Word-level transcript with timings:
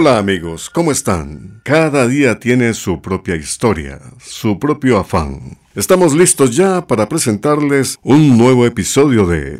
Hola 0.00 0.18
amigos, 0.18 0.70
¿cómo 0.70 0.92
están? 0.92 1.60
Cada 1.64 2.06
día 2.06 2.38
tiene 2.38 2.72
su 2.72 3.02
propia 3.02 3.34
historia, 3.34 3.98
su 4.24 4.56
propio 4.56 4.96
afán. 4.96 5.58
Estamos 5.74 6.14
listos 6.14 6.54
ya 6.54 6.86
para 6.86 7.08
presentarles 7.08 7.98
un 8.04 8.38
nuevo 8.38 8.64
episodio 8.64 9.26
de... 9.26 9.58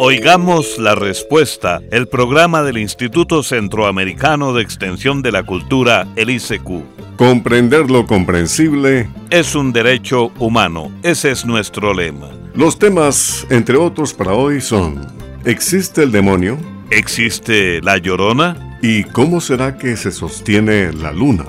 Oigamos 0.00 0.80
la 0.80 0.96
respuesta, 0.96 1.82
el 1.92 2.08
programa 2.08 2.64
del 2.64 2.78
Instituto 2.78 3.44
Centroamericano 3.44 4.52
de 4.52 4.62
Extensión 4.62 5.22
de 5.22 5.30
la 5.30 5.44
Cultura, 5.44 6.08
el 6.16 6.30
ICQ. 6.30 7.16
Comprender 7.16 7.88
lo 7.88 8.08
comprensible 8.08 9.08
es 9.30 9.54
un 9.54 9.72
derecho 9.72 10.32
humano, 10.40 10.90
ese 11.04 11.30
es 11.30 11.46
nuestro 11.46 11.94
lema. 11.94 12.28
Los 12.56 12.76
temas, 12.80 13.46
entre 13.50 13.76
otros 13.76 14.12
para 14.12 14.32
hoy, 14.32 14.60
son 14.60 15.06
¿Existe 15.44 16.02
el 16.02 16.10
demonio? 16.10 16.58
¿Existe 16.94 17.80
la 17.82 17.98
llorona? 17.98 18.78
¿Y 18.80 19.02
cómo 19.02 19.40
será 19.40 19.76
que 19.76 19.96
se 19.96 20.12
sostiene 20.12 20.92
la 20.92 21.10
luna? 21.10 21.44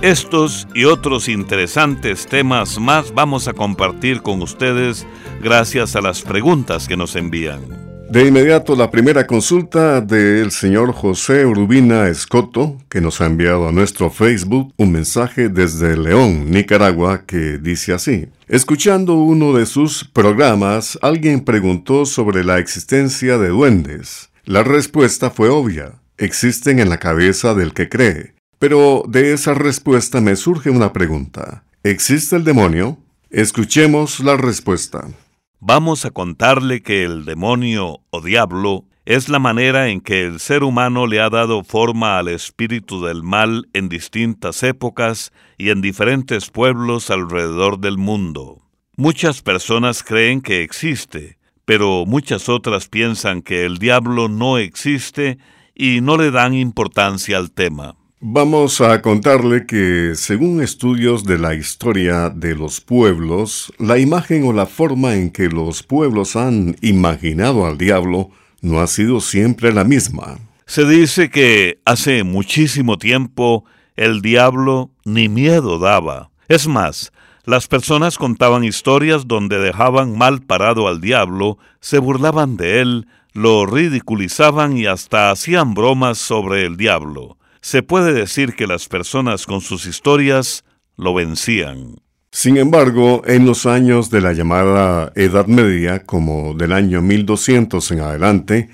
Estos 0.00 0.66
y 0.74 0.84
otros 0.84 1.28
interesantes 1.28 2.26
temas 2.26 2.80
más 2.80 3.12
vamos 3.12 3.46
a 3.46 3.52
compartir 3.52 4.22
con 4.22 4.40
ustedes 4.40 5.06
gracias 5.42 5.96
a 5.96 6.00
las 6.00 6.22
preguntas 6.22 6.88
que 6.88 6.96
nos 6.96 7.14
envían. 7.14 7.60
De 8.08 8.26
inmediato 8.26 8.74
la 8.74 8.90
primera 8.90 9.26
consulta 9.26 10.00
del 10.00 10.50
señor 10.50 10.94
José 10.94 11.44
Urbina 11.44 12.08
Escoto, 12.08 12.78
que 12.88 13.02
nos 13.02 13.20
ha 13.20 13.26
enviado 13.26 13.68
a 13.68 13.72
nuestro 13.72 14.08
Facebook 14.08 14.72
un 14.78 14.92
mensaje 14.92 15.50
desde 15.50 15.98
León, 15.98 16.50
Nicaragua, 16.50 17.26
que 17.26 17.58
dice 17.58 17.92
así. 17.92 18.28
Escuchando 18.48 19.16
uno 19.16 19.52
de 19.52 19.66
sus 19.66 20.04
programas, 20.04 20.98
alguien 21.02 21.44
preguntó 21.44 22.06
sobre 22.06 22.44
la 22.44 22.58
existencia 22.58 23.36
de 23.36 23.48
duendes. 23.48 24.30
La 24.48 24.62
respuesta 24.62 25.30
fue 25.30 25.48
obvia. 25.48 26.00
Existen 26.18 26.78
en 26.78 26.88
la 26.88 26.98
cabeza 26.98 27.52
del 27.52 27.74
que 27.74 27.88
cree. 27.88 28.36
Pero 28.60 29.02
de 29.08 29.32
esa 29.32 29.54
respuesta 29.54 30.20
me 30.20 30.36
surge 30.36 30.70
una 30.70 30.92
pregunta. 30.92 31.64
¿Existe 31.82 32.36
el 32.36 32.44
demonio? 32.44 32.96
Escuchemos 33.28 34.20
la 34.20 34.36
respuesta. 34.36 35.08
Vamos 35.58 36.04
a 36.04 36.12
contarle 36.12 36.80
que 36.80 37.02
el 37.02 37.24
demonio 37.24 38.02
o 38.10 38.20
diablo 38.20 38.84
es 39.04 39.28
la 39.28 39.40
manera 39.40 39.88
en 39.88 40.00
que 40.00 40.24
el 40.24 40.38
ser 40.38 40.62
humano 40.62 41.08
le 41.08 41.20
ha 41.20 41.28
dado 41.28 41.64
forma 41.64 42.16
al 42.16 42.28
espíritu 42.28 43.04
del 43.04 43.24
mal 43.24 43.68
en 43.72 43.88
distintas 43.88 44.62
épocas 44.62 45.32
y 45.58 45.70
en 45.70 45.80
diferentes 45.80 46.50
pueblos 46.50 47.10
alrededor 47.10 47.80
del 47.80 47.98
mundo. 47.98 48.62
Muchas 48.96 49.42
personas 49.42 50.04
creen 50.04 50.40
que 50.40 50.62
existe, 50.62 51.36
pero 51.66 52.06
muchas 52.06 52.48
otras 52.48 52.88
piensan 52.88 53.42
que 53.42 53.66
el 53.66 53.76
diablo 53.76 54.28
no 54.28 54.56
existe 54.56 55.36
y 55.74 56.00
no 56.00 56.16
le 56.16 56.30
dan 56.30 56.54
importancia 56.54 57.36
al 57.36 57.50
tema. 57.50 57.96
Vamos 58.20 58.80
a 58.80 59.02
contarle 59.02 59.66
que, 59.66 60.12
según 60.14 60.62
estudios 60.62 61.24
de 61.24 61.38
la 61.38 61.54
historia 61.54 62.30
de 62.30 62.54
los 62.54 62.80
pueblos, 62.80 63.70
la 63.78 63.98
imagen 63.98 64.44
o 64.44 64.54
la 64.54 64.64
forma 64.64 65.14
en 65.16 65.30
que 65.30 65.48
los 65.48 65.82
pueblos 65.82 66.34
han 66.34 66.76
imaginado 66.80 67.66
al 67.66 67.76
diablo 67.76 68.30
no 68.62 68.80
ha 68.80 68.86
sido 68.86 69.20
siempre 69.20 69.72
la 69.72 69.84
misma. 69.84 70.38
Se 70.64 70.86
dice 70.86 71.30
que 71.30 71.78
hace 71.84 72.24
muchísimo 72.24 72.96
tiempo 72.96 73.64
el 73.96 74.22
diablo 74.22 74.90
ni 75.04 75.28
miedo 75.28 75.78
daba. 75.78 76.30
Es 76.48 76.68
más, 76.68 77.12
las 77.46 77.68
personas 77.68 78.18
contaban 78.18 78.64
historias 78.64 79.28
donde 79.28 79.58
dejaban 79.60 80.18
mal 80.18 80.42
parado 80.42 80.88
al 80.88 81.00
diablo, 81.00 81.58
se 81.80 81.98
burlaban 81.98 82.56
de 82.56 82.80
él, 82.80 83.06
lo 83.32 83.66
ridiculizaban 83.66 84.76
y 84.76 84.86
hasta 84.86 85.30
hacían 85.30 85.72
bromas 85.72 86.18
sobre 86.18 86.66
el 86.66 86.76
diablo. 86.76 87.38
Se 87.60 87.84
puede 87.84 88.12
decir 88.12 88.54
que 88.56 88.66
las 88.66 88.88
personas 88.88 89.46
con 89.46 89.60
sus 89.60 89.86
historias 89.86 90.64
lo 90.96 91.14
vencían. 91.14 92.00
Sin 92.32 92.56
embargo, 92.56 93.22
en 93.26 93.46
los 93.46 93.64
años 93.64 94.10
de 94.10 94.20
la 94.20 94.32
llamada 94.32 95.12
Edad 95.14 95.46
Media, 95.46 96.04
como 96.04 96.52
del 96.54 96.72
año 96.72 97.00
1200 97.00 97.92
en 97.92 98.00
adelante, 98.00 98.70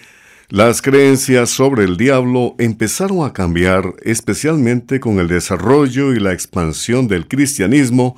las 0.49 0.81
creencias 0.81 1.51
sobre 1.51 1.85
el 1.85 1.99
diablo 1.99 2.55
empezaron 2.59 3.25
a 3.25 3.35
cambiar 3.35 3.95
especialmente 4.03 4.99
con 4.99 5.19
el 5.19 5.29
desarrollo 5.29 6.15
y 6.15 6.21
la 6.21 6.33
expansión 6.33 7.07
del 7.07 7.29
cristianismo 7.29 8.17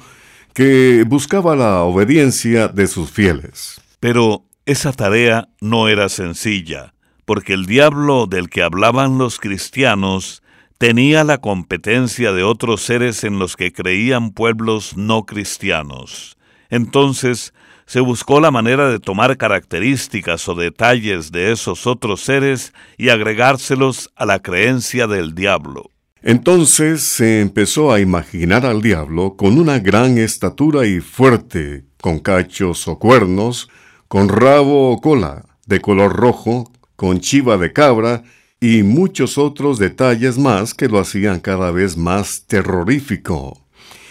que 0.55 1.05
buscaba 1.05 1.57
la 1.57 1.83
obediencia 1.83 2.69
de 2.69 2.87
sus 2.87 3.11
fieles. 3.11 3.81
Pero 3.99 4.45
esa 4.67 4.93
tarea 4.93 5.49
no 5.61 5.89
era 5.89 6.09
sencilla, 6.09 6.95
porque 7.25 7.55
el 7.55 7.67
diablo 7.67 8.27
del 8.27 8.49
que 8.49 8.63
hablaban 8.63 9.19
los 9.19 9.41
cristianos 9.41 10.45
tenía 10.79 11.25
la 11.25 11.39
competencia 11.39 12.33
de 12.33 12.45
otros 12.45 12.83
seres 12.83 13.25
en 13.25 13.41
los 13.41 13.57
que 13.57 13.73
creían 13.73 14.31
pueblos 14.31 14.97
no 14.97 15.27
cristianos. 15.27 16.39
Entonces, 16.71 17.53
se 17.87 17.99
buscó 17.99 18.41
la 18.41 18.53
manera 18.53 18.89
de 18.89 19.01
tomar 19.01 19.37
características 19.37 20.49
o 20.49 20.55
detalles 20.55 21.33
de 21.33 21.51
esos 21.51 21.89
otros 21.89 22.21
seres 22.21 22.73
y 22.97 23.09
agregárselos 23.09 24.11
a 24.15 24.25
la 24.25 24.39
creencia 24.39 25.09
del 25.09 25.35
diablo. 25.35 25.91
Entonces 26.27 27.03
se 27.03 27.43
empezó 27.43 27.93
a 27.93 28.01
imaginar 28.01 28.65
al 28.65 28.81
diablo 28.81 29.37
con 29.37 29.59
una 29.59 29.79
gran 29.79 30.17
estatura 30.17 30.87
y 30.87 31.01
fuerte, 31.01 31.85
con 32.01 32.19
cachos 32.19 32.89
o 32.89 32.99
cuernos, 32.99 33.69
con 34.09 34.31
rabo 34.31 34.91
o 34.91 35.03
cola, 35.03 35.45
de 35.67 35.83
color 35.83 36.17
rojo, 36.17 36.73
con 36.97 37.21
chiva 37.21 37.59
de 37.59 37.75
cabra 37.75 38.23
y 38.59 38.83
muchos 38.83 39.37
otros 39.37 39.79
detalles 39.79 40.39
más 40.39 40.73
que 40.73 40.89
lo 40.89 40.99
hacían 40.99 41.41
cada 41.41 41.71
vez 41.71 41.99
más 41.99 42.47
terrorífico. 42.47 43.61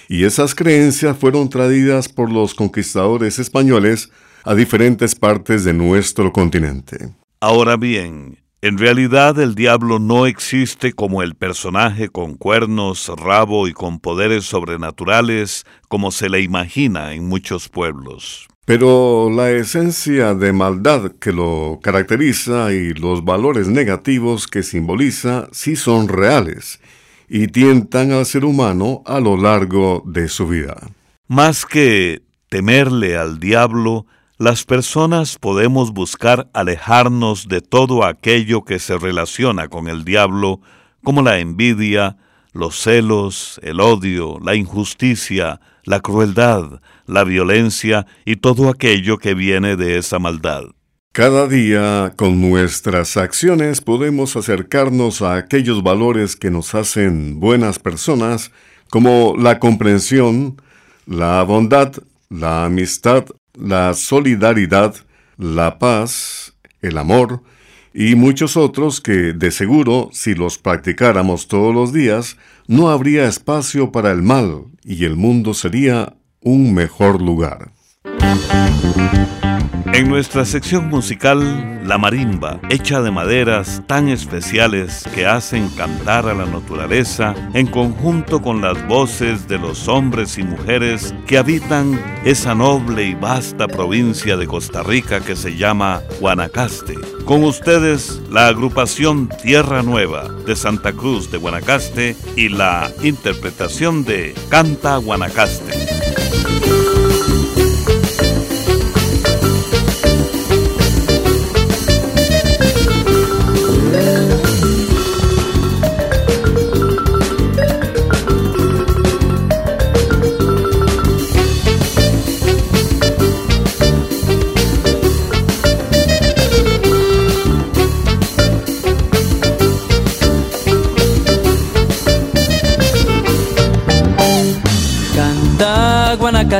Y 0.08 0.26
esas 0.26 0.54
creencias 0.54 1.18
fueron 1.18 1.50
traídas 1.50 2.10
por 2.10 2.32
los 2.32 2.54
conquistadores 2.54 3.40
españoles 3.40 4.12
a 4.44 4.54
diferentes 4.54 5.16
partes 5.16 5.64
de 5.64 5.74
nuestro 5.74 6.32
continente. 6.32 7.10
Ahora 7.40 7.76
bien, 7.76 8.38
en 8.64 8.78
realidad 8.78 9.38
el 9.40 9.56
diablo 9.56 10.00
no 10.00 10.26
existe 10.26 10.94
como 10.94 11.22
el 11.22 11.36
personaje 11.36 12.08
con 12.08 12.36
cuernos, 12.36 13.12
rabo 13.18 13.68
y 13.68 13.74
con 13.74 14.00
poderes 14.00 14.46
sobrenaturales 14.46 15.66
como 15.90 16.12
se 16.12 16.30
le 16.30 16.40
imagina 16.40 17.14
en 17.14 17.28
muchos 17.28 17.68
pueblos. 17.68 18.48
Pero 18.64 19.30
la 19.30 19.52
esencia 19.52 20.34
de 20.34 20.54
maldad 20.54 21.12
que 21.20 21.34
lo 21.34 21.82
caracteriza 21.84 22.72
y 22.72 22.94
los 22.94 23.26
valores 23.26 23.68
negativos 23.68 24.48
que 24.48 24.64
simboliza 24.64 25.50
sí 25.52 25.76
son 25.76 26.08
reales 26.08 26.80
y 27.28 27.48
tientan 27.48 28.14
al 28.14 28.26
ser 28.26 28.46
humano 28.46 29.04
a 29.06 29.20
lo 29.20 29.36
largo 29.36 30.04
de 30.06 30.30
su 30.30 30.48
vida. 30.48 30.78
Más 31.28 31.66
que 31.66 32.22
temerle 32.48 33.18
al 33.18 33.42
diablo, 33.42 34.06
las 34.38 34.64
personas 34.64 35.38
podemos 35.38 35.94
buscar 35.94 36.50
alejarnos 36.54 37.48
de 37.48 37.62
todo 37.62 38.04
aquello 38.04 38.64
que 38.64 38.80
se 38.80 38.98
relaciona 38.98 39.68
con 39.68 39.88
el 39.88 40.04
diablo, 40.04 40.60
como 41.04 41.22
la 41.22 41.40
envidia, 41.40 42.18
los 42.52 42.80
celos, 42.80 43.60
el 43.64 43.80
odio, 43.80 44.40
la 44.44 44.56
injusticia, 44.56 45.62
la 45.84 46.00
crueldad, 46.00 46.82
la 47.06 47.24
violencia 47.24 48.08
y 48.26 48.38
todo 48.38 48.70
aquello 48.70 49.18
que 49.18 49.34
viene 49.34 49.76
de 49.76 49.98
esa 49.98 50.20
maldad. 50.20 50.64
Cada 51.12 51.48
día, 51.48 52.14
con 52.16 52.42
nuestras 52.42 53.18
acciones, 53.18 53.82
podemos 53.82 54.36
acercarnos 54.36 55.22
a 55.22 55.36
aquellos 55.36 55.84
valores 55.84 56.36
que 56.36 56.50
nos 56.50 56.74
hacen 56.74 57.40
buenas 57.40 57.78
personas, 57.78 58.52
como 58.90 59.36
la 59.38 59.60
comprensión, 59.60 60.60
la 61.06 61.44
bondad, 61.44 61.94
la 62.30 62.66
amistad, 62.66 63.26
la 63.54 63.94
solidaridad, 63.94 64.96
la 65.38 65.80
paz, 65.80 66.54
el 66.82 66.98
amor 66.98 67.44
y 67.94 68.16
muchos 68.16 68.58
otros 68.58 69.02
que, 69.02 69.34
de 69.34 69.52
seguro, 69.52 70.10
si 70.12 70.34
los 70.34 70.58
practicáramos 70.58 71.48
todos 71.48 71.74
los 71.74 71.94
días, 71.94 72.38
no 72.68 72.90
habría 72.90 73.28
espacio 73.28 73.92
para 73.92 74.12
el 74.12 74.24
mal 74.24 74.66
y 74.84 75.06
el 75.06 75.16
mundo 75.16 75.54
sería 75.54 76.16
un 76.42 76.74
mejor 76.74 77.22
lugar. 77.22 77.72
En 79.94 80.10
nuestra 80.10 80.44
sección 80.44 80.90
musical, 80.90 81.88
la 81.88 82.00
marimba, 82.00 82.60
hecha 82.72 83.00
de 83.02 83.12
maderas 83.12 83.84
tan 83.86 84.10
especiales 84.10 85.04
que 85.14 85.28
hacen 85.28 85.70
cantar 85.70 86.28
a 86.28 86.34
la 86.34 86.48
naturaleza 86.48 87.36
en 87.54 87.68
conjunto 87.68 88.42
con 88.42 88.60
las 88.60 88.88
voces 88.88 89.48
de 89.48 89.60
los 89.60 89.88
hombres 89.88 90.40
y 90.40 90.44
mujeres 90.44 91.14
que 91.28 91.38
habitan 91.38 92.02
esa 92.26 92.56
noble 92.56 93.04
y 93.04 93.14
vasta 93.14 93.68
provincia 93.68 94.36
de 94.36 94.48
Costa 94.48 94.82
Rica 94.82 95.20
que 95.20 95.36
se 95.36 95.56
llama 95.58 96.02
Guanacaste. 96.20 96.96
Con 97.26 97.44
ustedes, 97.44 98.20
la 98.32 98.48
agrupación 98.48 99.30
Tierra 99.44 99.84
Nueva 99.84 100.28
de 100.28 100.56
Santa 100.56 100.92
Cruz 100.92 101.32
de 101.32 101.38
Guanacaste 101.38 102.16
y 102.36 102.50
la 102.50 102.90
interpretación 103.04 104.04
de 104.06 104.34
Canta 104.50 104.98
Guanacaste. 104.98 105.74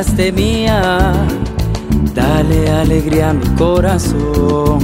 Guanacaste 0.04 0.34
mía, 0.34 1.14
dale 2.14 2.70
alegría 2.70 3.30
a 3.30 3.34
mi 3.34 3.46
corazón. 3.56 4.80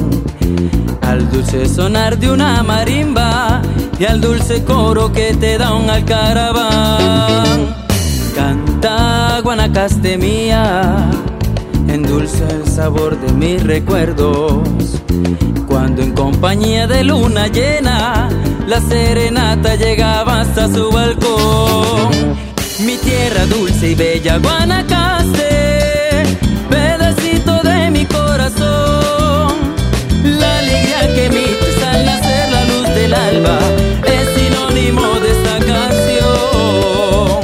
Al 1.01 1.29
dulce 1.29 1.67
sonar 1.67 2.17
de 2.17 2.31
una 2.31 2.63
marimba 2.63 3.61
y 3.99 4.05
al 4.05 4.21
dulce 4.21 4.63
coro 4.63 5.11
que 5.11 5.33
te 5.33 5.57
da 5.57 5.73
un 5.73 5.89
alcaraván. 5.89 7.75
Canta 8.33 9.41
Guanacaste 9.43 10.17
mía, 10.17 11.09
endulce 11.89 12.45
el 12.49 12.65
sabor 12.65 13.19
de 13.19 13.33
mis 13.33 13.61
recuerdos. 13.61 15.01
Cuando 15.67 16.01
en 16.01 16.13
compañía 16.13 16.87
de 16.87 17.03
luna 17.03 17.47
llena, 17.47 18.29
la 18.67 18.79
serenata 18.79 19.75
llegaba 19.75 20.39
hasta 20.39 20.73
su 20.73 20.89
balcón. 20.89 22.48
Mi 22.85 22.97
tierra 22.97 23.45
dulce 23.45 23.89
y 23.89 23.95
bella 23.95 24.37
Guanacaste, 24.37 26.23
pedacito 26.69 27.61
de 27.61 27.91
mi 27.91 28.05
corazón. 28.05 29.53
La 30.23 30.59
alegría 30.59 31.13
que 31.13 31.25
emites 31.25 31.83
al 31.83 32.05
nacer 32.05 32.49
la 32.49 32.63
luz 32.63 32.87
del 32.95 33.13
alba 33.13 33.59
es 34.05 34.29
sinónimo 34.33 35.19
de 35.19 35.31
esta 35.31 35.59
canción. 35.73 37.39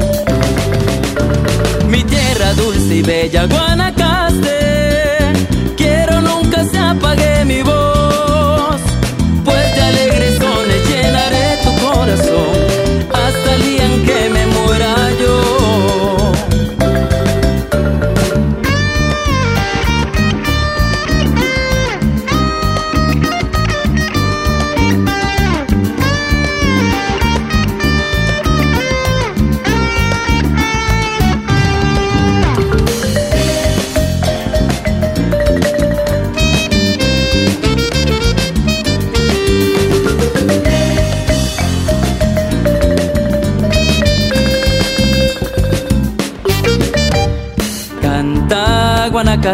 Mi 1.90 2.04
tierra 2.06 2.54
dulce 2.54 2.96
y 2.96 3.02
bella 3.02 3.46
Guanacaste, 3.46 5.34
quiero 5.76 6.22
nunca 6.22 6.64
se 6.64 6.78
apague 6.78 7.44
mi 7.44 7.62
voz, 7.62 7.95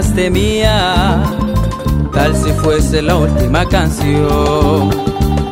Canta 0.01 0.13
Guanacaste 0.13 0.29
mía, 0.31 1.23
tal 2.11 2.35
si 2.35 2.51
fuese 2.53 3.03
la 3.03 3.17
última 3.17 3.67
canción. 3.67 4.89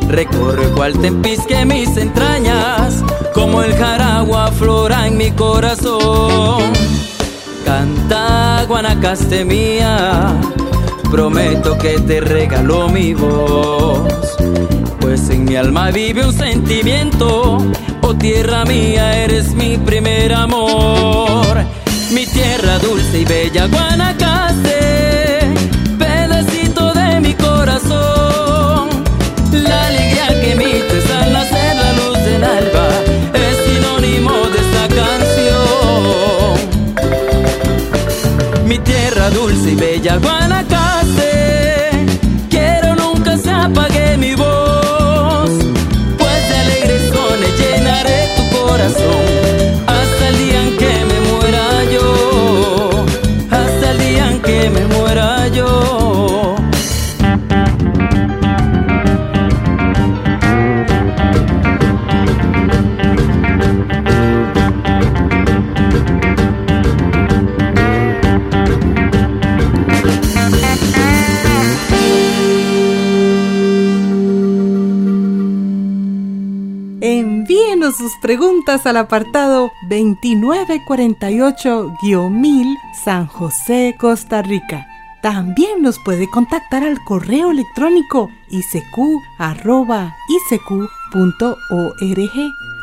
Recorre 0.08 0.68
cual 0.70 0.98
tempisque 0.98 1.64
mis 1.64 1.96
entrañas, 1.96 3.04
como 3.32 3.62
el 3.62 3.72
jaragua 3.76 4.50
flora 4.50 5.06
en 5.06 5.18
mi 5.18 5.30
corazón. 5.30 6.64
Canta 7.64 8.64
Guanacaste 8.66 9.44
mía, 9.44 10.34
prometo 11.12 11.78
que 11.78 12.00
te 12.00 12.20
regalo 12.20 12.88
mi 12.88 13.14
voz. 13.14 14.36
Pues 15.00 15.30
en 15.30 15.44
mi 15.44 15.54
alma 15.54 15.92
vive 15.92 16.26
un 16.26 16.32
sentimiento, 16.32 17.58
oh 18.02 18.14
tierra 18.16 18.64
mía, 18.64 19.16
eres 19.16 19.54
mi 19.54 19.78
primer 19.78 20.34
amor. 20.34 21.79
Mi 22.12 22.26
tierra 22.26 22.78
dulce 22.80 23.20
y 23.20 23.24
bella 23.24 23.66
Guanacaste, 23.68 25.40
pedacito 25.96 26.92
de 26.92 27.20
mi 27.20 27.34
corazón. 27.34 28.88
La 29.52 29.86
alegría 29.86 30.26
que 30.40 30.52
emites 30.52 31.08
al 31.10 31.32
nacer 31.32 31.76
la 31.76 31.92
luz 31.92 32.18
del 32.24 32.42
alba 32.42 32.88
es 33.32 33.56
sinónimo 33.64 34.32
de 34.32 34.58
esta 34.58 34.88
canción. 34.88 36.58
Mi 38.66 38.78
tierra 38.80 39.30
dulce 39.30 39.70
y 39.70 39.76
bella 39.76 40.16
Guanacaste, 40.16 40.39
yo. 55.52 56.56
Envíenos 77.02 77.96
sus 77.96 78.12
preguntas 78.20 78.84
al 78.86 78.98
apartado 78.98 79.72
2948-1000 79.88 82.76
San 83.04 83.26
José, 83.26 83.96
Costa 83.98 84.42
Rica. 84.42 84.86
También 85.22 85.82
nos 85.82 85.98
puede 85.98 86.28
contactar 86.30 86.82
al 86.82 86.98
correo 87.04 87.50
electrónico 87.50 88.30
isq.org 88.48 89.20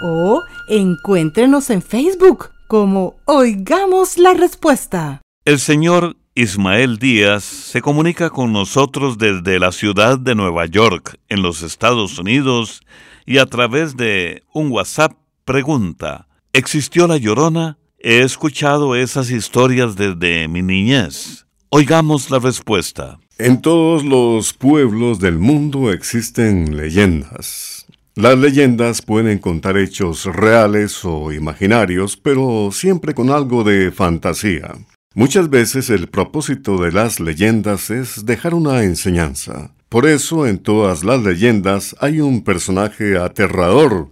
o 0.03 0.44
encuéntrenos 0.70 1.70
en 1.72 1.82
Facebook 1.82 2.51
como 2.67 3.15
Oigamos 3.25 4.17
la 4.17 4.36
Respuesta. 4.36 5.22
El 5.46 5.60
señor 5.60 6.15
Ismael 6.36 7.00
Díaz 7.00 7.44
se 7.44 7.82
comunica 7.82 8.29
con 8.29 8.53
nosotros 8.53 9.17
desde 9.17 9.58
la 9.60 9.72
ciudad 9.72 10.20
de 10.20 10.36
Nueva 10.36 10.67
York, 10.67 11.20
en 11.29 11.41
los 11.41 11.63
Estados 11.63 12.20
Unidos, 12.20 12.82
y 13.25 13.39
a 13.39 13.48
través 13.48 13.98
de 13.98 14.44
un 14.53 14.72
WhatsApp 14.72 15.13
pregunta, 15.44 16.27
¿existió 16.53 17.08
la 17.08 17.17
llorona? 17.17 17.79
He 17.98 18.20
escuchado 18.20 18.96
esas 18.96 19.32
historias 19.32 19.96
desde 19.96 20.48
mi 20.48 20.62
niñez. 20.62 21.47
Oigamos 21.69 22.29
la 22.29 22.39
respuesta. 22.39 23.19
En 23.38 23.62
todos 23.62 24.05
los 24.05 24.53
pueblos 24.53 25.19
del 25.19 25.38
mundo 25.38 25.91
existen 25.91 26.77
leyendas. 26.77 27.86
Las 28.15 28.38
leyendas 28.38 29.01
pueden 29.01 29.39
contar 29.39 29.77
hechos 29.77 30.24
reales 30.24 31.03
o 31.03 31.33
imaginarios, 31.33 32.15
pero 32.15 32.69
siempre 32.71 33.13
con 33.13 33.29
algo 33.31 33.65
de 33.65 33.91
fantasía. 33.91 34.75
Muchas 35.13 35.50
veces 35.50 35.89
el 35.89 36.07
propósito 36.07 36.77
de 36.77 36.93
las 36.93 37.19
leyendas 37.19 37.89
es 37.89 38.25
dejar 38.25 38.53
una 38.53 38.83
enseñanza. 38.83 39.74
Por 39.89 40.07
eso 40.07 40.47
en 40.47 40.59
todas 40.59 41.03
las 41.03 41.21
leyendas 41.21 41.97
hay 42.00 42.21
un 42.21 42.45
personaje 42.45 43.17
aterrador 43.17 44.07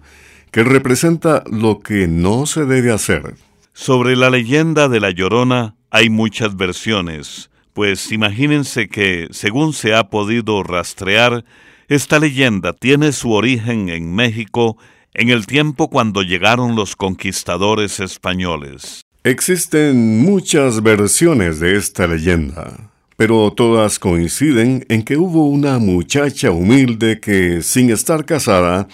que 0.51 0.65
representa 0.65 1.45
lo 1.49 1.79
que 1.79 2.09
no 2.09 2.47
se 2.47 2.65
debe 2.65 2.91
hacer. 2.91 3.35
Sobre 3.71 4.17
la 4.17 4.29
leyenda 4.29 4.89
de 4.89 4.99
la 4.99 5.11
Llorona 5.11 5.74
hay 5.89 6.09
muchas 6.09 6.55
versiones, 6.55 7.49
pues 7.73 8.11
imagínense 8.11 8.87
que, 8.87 9.27
según 9.31 9.73
se 9.73 9.93
ha 9.93 10.09
podido 10.09 10.63
rastrear, 10.63 11.43
esta 11.87 12.19
leyenda 12.19 12.73
tiene 12.73 13.11
su 13.11 13.31
origen 13.31 13.89
en 13.89 14.15
México 14.15 14.77
en 15.13 15.29
el 15.29 15.45
tiempo 15.45 15.89
cuando 15.89 16.21
llegaron 16.23 16.75
los 16.75 16.95
conquistadores 16.95 17.99
españoles. 17.99 19.01
Existen 19.23 20.21
muchas 20.23 20.83
versiones 20.83 21.59
de 21.59 21.77
esta 21.77 22.07
leyenda, 22.07 22.91
pero 23.17 23.51
todas 23.51 23.97
coinciden 23.99 24.85
en 24.87 25.03
que 25.03 25.17
hubo 25.17 25.47
una 25.47 25.79
muchacha 25.79 26.51
humilde 26.51 27.19
que, 27.19 27.61
sin 27.61 27.89
estar 27.89 28.25
casada, 28.25 28.87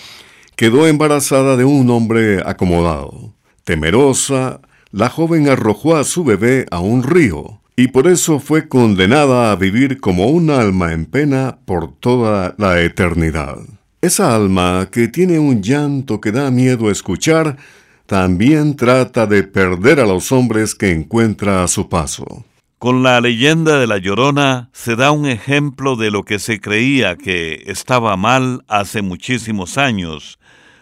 quedó 0.56 0.88
embarazada 0.88 1.58
de 1.58 1.66
un 1.66 1.90
hombre 1.90 2.42
acomodado. 2.46 3.34
Temerosa, 3.64 4.62
la 4.92 5.10
joven 5.10 5.48
arrojó 5.50 5.96
a 5.96 6.04
su 6.04 6.24
bebé 6.24 6.66
a 6.72 6.80
un 6.80 7.04
río, 7.04 7.62
y 7.76 7.88
por 7.88 8.08
eso 8.08 8.40
fue 8.40 8.68
condenada 8.68 9.52
a 9.52 9.56
vivir 9.56 10.00
como 10.00 10.28
un 10.28 10.50
alma 10.50 10.94
en 10.94 11.06
pena 11.06 11.60
por 11.66 11.94
toda 11.94 12.56
la 12.58 12.82
eternidad. 12.82 13.58
Esa 14.02 14.36
alma 14.36 14.90
que 14.92 15.08
tiene 15.08 15.40
un 15.40 15.62
llanto 15.62 16.20
que 16.20 16.32
da 16.32 16.52
miedo 16.52 16.92
escuchar, 16.92 17.58
también 18.06 18.76
trata 18.76 19.26
de 19.26 19.44
perder 19.44 20.00
a 20.00 20.06
los 20.06 20.32
hombres 20.32 20.76
que 20.76 20.92
encuentra 20.92 21.64
a 21.64 21.68
su 21.68 21.88
paso. 21.88 22.46
Con 22.78 23.04
la 23.04 23.22
leyenda 23.22 23.80
de 23.80 23.86
la 23.86 24.00
Llorona 24.00 24.70
se 24.74 24.96
da 24.96 25.12
un 25.12 25.28
ejemplo 25.28 25.96
de 25.96 26.10
lo 26.10 26.24
que 26.24 26.40
se 26.40 26.60
creía 26.60 27.16
que 27.16 27.64
estaba 27.68 28.18
mal 28.18 28.66
hace 28.68 29.04
muchísimos 29.04 29.78
años, 29.78 30.40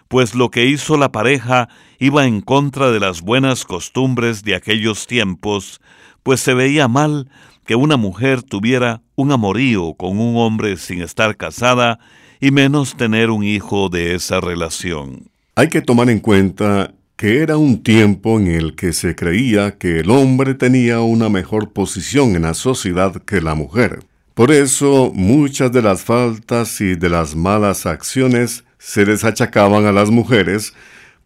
pues 0.10 0.36
lo 0.36 0.50
que 0.50 0.66
hizo 0.66 0.98
la 0.98 1.12
pareja 1.12 1.70
iba 2.00 2.25
en 2.25 2.42
contra 2.42 2.92
de 2.92 3.00
las 3.00 3.22
buenas 3.22 3.63
costumbres 3.63 4.44
de 4.44 4.56
aquellos 4.56 5.08
tiempos, 5.08 5.80
pues 6.24 6.42
se 6.42 6.54
veía 6.54 6.88
mal 6.88 7.30
que 7.66 7.75
una 7.75 7.96
mujer 7.96 8.42
tuviera 8.42 9.04
un 9.16 9.32
amorío 9.32 9.94
con 9.94 10.20
un 10.20 10.36
hombre 10.38 10.75
sin 10.78 11.01
estar 11.01 11.38
casada 11.38 12.00
y 12.42 12.50
menos 12.50 12.98
tener 12.98 13.30
un 13.30 13.44
hijo 13.44 13.89
de 13.89 14.16
esa 14.16 14.42
relación. 14.42 15.30
Hay 15.56 15.70
que 15.70 15.82
tomar 15.82 16.10
en 16.10 16.20
cuenta 16.20 16.94
que 17.16 17.44
era 17.44 17.58
un 17.58 17.84
tiempo 17.84 18.39
en 18.39 18.48
el 18.48 18.75
que 18.75 18.94
se 18.94 19.13
creía 19.13 19.78
que 19.78 20.00
el 20.00 20.10
hombre 20.10 20.56
tenía 20.56 21.01
una 21.01 21.30
mejor 21.30 21.72
posición 21.72 22.36
en 22.36 22.44
la 22.44 22.56
sociedad 22.56 23.13
que 23.24 23.42
la 23.42 23.54
mujer. 23.54 24.00
Por 24.34 24.51
eso 24.51 25.12
muchas 25.13 25.72
de 25.72 25.82
las 25.84 26.01
faltas 26.01 26.82
y 26.82 26.96
de 26.96 27.10
las 27.10 27.36
malas 27.36 27.86
acciones 27.86 28.63
se 28.79 29.05
les 29.05 29.24
achacaban 29.24 29.86
a 29.86 29.91
las 29.91 30.09
mujeres, 30.09 30.74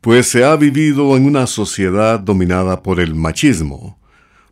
pues 0.02 0.28
se 0.28 0.44
ha 0.44 0.58
vivido 0.58 1.16
en 1.16 1.26
una 1.26 1.48
sociedad 1.48 2.20
dominada 2.20 2.84
por 2.84 3.00
el 3.00 3.16
machismo. 3.16 3.98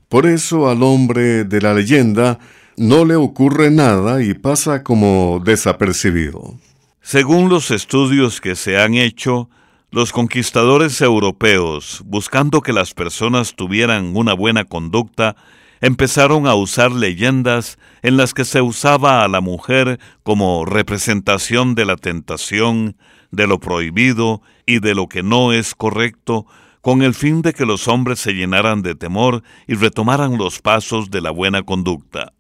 Por 0.08 0.26
eso 0.26 0.70
al 0.70 0.84
hombre 0.84 1.44
de 1.44 1.60
la 1.60 1.74
leyenda 1.74 2.40
no 2.78 3.04
le 3.04 3.16
ocurre 3.16 3.70
nada 3.70 4.24
y 4.24 4.34
pasa 4.34 4.84
como 4.84 5.42
desapercibido. 5.44 6.58
Según 7.02 7.50
los 7.50 7.72
estudios 7.72 8.40
que 8.40 8.56
se 8.56 8.80
han 8.80 8.94
hecho, 8.94 9.50
los 9.90 10.14
conquistadores 10.14 11.02
europeos, 11.02 12.02
buscando 12.06 12.62
que 12.62 12.72
las 12.72 12.94
personas 12.94 13.56
tuvieran 13.56 14.16
una 14.16 14.34
buena 14.34 14.64
conducta, 14.64 15.36
empezaron 15.82 16.48
a 16.48 16.56
usar 16.56 16.92
leyendas 16.92 17.78
en 18.04 18.16
las 18.16 18.34
que 18.34 18.46
se 18.46 18.62
usaba 18.62 19.24
a 19.24 19.28
la 19.28 19.42
mujer 19.42 20.00
como 20.24 20.66
representación 20.66 21.76
de 21.76 21.86
la 21.86 21.98
tentación, 21.98 22.96
de 23.32 23.48
lo 23.48 23.60
prohibido 23.60 24.42
y 24.66 24.80
de 24.80 24.96
lo 24.96 25.08
que 25.08 25.24
no 25.24 25.52
es 25.52 25.76
correcto, 25.76 26.46
con 26.82 27.02
el 27.02 27.14
fin 27.14 27.42
de 27.42 27.54
que 27.54 27.66
los 27.66 27.88
hombres 27.88 28.20
se 28.20 28.34
llenaran 28.34 28.82
de 28.82 28.96
temor 28.96 29.44
y 29.68 29.76
retomaran 29.76 30.38
los 30.38 30.62
pasos 30.62 31.12
de 31.12 31.22
la 31.22 31.32
buena 31.32 31.64
conducta. 31.64 32.34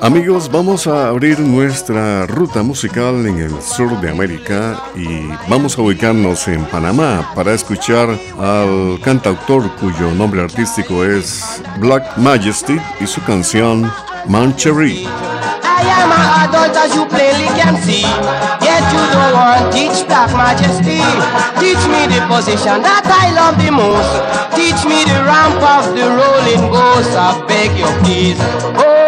Amigos, 0.00 0.48
vamos 0.50 0.86
a 0.86 1.08
abrir 1.08 1.40
nuestra 1.40 2.24
ruta 2.26 2.62
musical 2.62 3.26
en 3.26 3.38
el 3.38 3.60
sur 3.60 4.00
de 4.00 4.10
América 4.10 4.80
y 4.94 5.26
vamos 5.48 5.76
a 5.76 5.82
ubicarnos 5.82 6.46
en 6.46 6.64
Panamá 6.66 7.32
para 7.34 7.52
escuchar 7.52 8.08
al 8.38 9.00
cantautor 9.02 9.68
cuyo 9.76 10.12
nombre 10.12 10.42
artístico 10.42 11.04
es 11.04 11.60
Black 11.80 12.16
Majesty 12.16 12.78
y 13.00 13.06
su 13.08 13.20
canción 13.24 13.90
Manchery. 14.28 15.08
I 28.60 29.07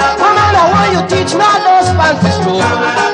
teach 1.07 1.33
me 1.33 1.49
those 1.65 1.89
fancy 1.97 2.31
strokes. 2.37 2.67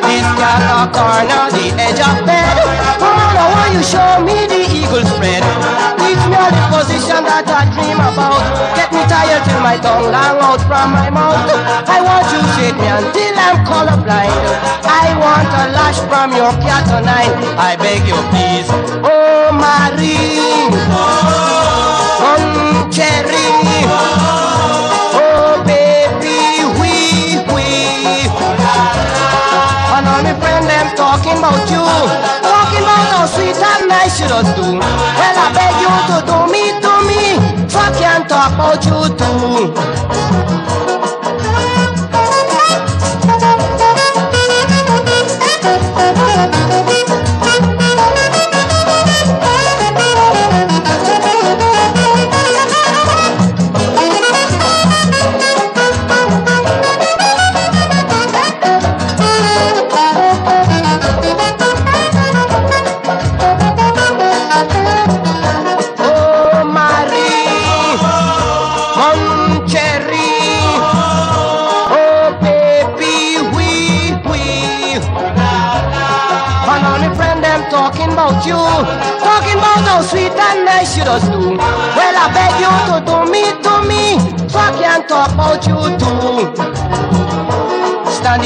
This 0.03 0.27
cat 0.39 0.63
a 0.65 0.89
corner, 0.91 1.43
the 1.53 1.65
edge 1.77 2.01
of 2.01 2.17
bed. 2.27 2.55
On, 2.99 3.35
I 3.37 3.45
want 3.53 3.71
you 3.75 3.83
show 3.83 4.23
me 4.23 4.47
the 4.47 4.61
eagle 4.67 5.05
spread. 5.05 5.43
Teach 5.99 6.23
me 6.27 6.35
all 6.35 6.51
the 6.51 6.63
position 6.73 7.21
that 7.27 7.47
I 7.47 7.67
dream 7.75 7.99
about. 7.99 8.41
Get 8.75 8.89
me 8.91 9.03
tired 9.07 9.43
till 9.45 9.61
my 9.61 9.77
tongue 9.77 10.09
long 10.11 10.37
out 10.41 10.61
from 10.65 10.91
my 10.95 11.09
mouth. 11.09 11.43
I 11.87 11.99
want 12.03 12.27
you 12.33 12.41
shake 12.55 12.77
me 12.79 12.87
until 12.87 13.35
I'm 13.35 13.63
colorblind. 13.67 14.43
I 14.87 15.13
want 15.19 15.47
a 15.47 15.63
lash 15.75 15.99
from 16.09 16.31
your 16.35 16.53
cat 16.63 16.87
tonight. 16.87 17.33
I 17.59 17.75
beg 17.75 18.03
you 18.07 18.19
please. 18.31 18.67
Oh, 19.03 19.51
Marie. 19.53 20.71
Oh, 20.91 21.56
about 31.47 31.69
you. 31.71 31.83
Talking 32.43 32.83
about 32.83 33.07
how 33.11 33.25
sweet 33.25 33.55
and 33.55 33.87
nice 33.87 34.19
you 34.19 34.27
do. 34.27 34.79
Well, 35.19 35.37
I 35.43 35.47
beg 35.55 35.75
you 35.83 35.91
to 36.09 36.17
do 36.27 36.37
me, 36.51 36.63
do 36.83 36.93
me. 37.07 37.39
I 37.77 37.91
can 37.97 38.27
talk 38.27 38.53
about 38.53 38.83
you 38.83 38.99
too. 39.15 40.26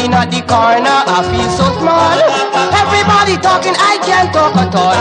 Standing 0.01 0.17
at 0.17 0.33
the 0.33 0.41
corner, 0.49 0.97
I 1.05 1.21
feel 1.29 1.45
so 1.53 1.67
small. 1.77 2.17
Everybody 2.73 3.37
talking, 3.37 3.77
I 3.77 4.01
can't 4.01 4.33
talk 4.33 4.57
at 4.57 4.73
all. 4.73 4.97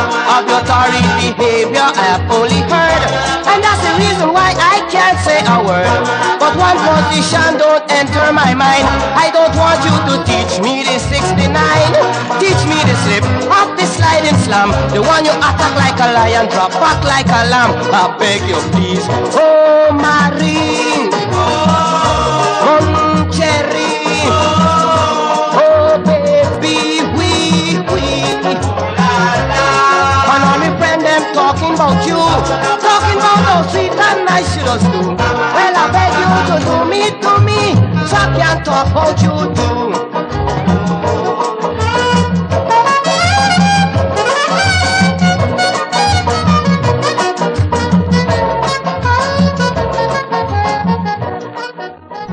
Torrid 0.68 1.08
behavior, 1.16 1.88
I 1.88 2.20
have 2.20 2.28
only 2.28 2.60
heard. 2.68 3.02
And 3.48 3.64
that's 3.64 3.80
the 3.80 3.96
reason 3.96 4.28
why 4.36 4.52
I 4.52 4.84
can't 4.92 5.16
say 5.24 5.40
a 5.40 5.56
word. 5.64 5.88
But 6.36 6.52
one 6.52 6.76
position 6.76 7.56
don't 7.56 7.80
enter 7.88 8.28
my 8.36 8.52
mind. 8.52 8.84
I 9.16 9.32
don't 9.32 9.56
want 9.56 9.80
you 9.88 9.96
to 10.04 10.14
teach 10.28 10.60
me 10.60 10.84
the 10.84 11.00
69. 11.00 11.48
Teach 12.36 12.60
me 12.68 12.76
the 12.84 12.96
slip 13.00 13.24
of 13.48 13.72
the 13.80 13.88
sliding 13.88 14.36
slam. 14.44 14.68
The 14.92 15.00
one 15.00 15.24
you 15.24 15.32
attack 15.32 15.80
like 15.80 15.96
a 15.96 16.12
lion, 16.12 16.52
drop 16.52 16.76
back 16.76 17.00
like 17.08 17.30
a 17.32 17.48
lamb. 17.48 17.72
I 17.88 18.12
beg 18.20 18.44
you, 18.44 18.60
please. 18.76 19.08
Oh, 19.32 19.96
Marie. 19.96 21.09